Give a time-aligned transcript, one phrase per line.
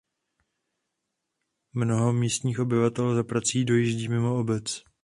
[1.73, 4.83] Mnoho místních obyvatel za prací dojíždí mimo obec.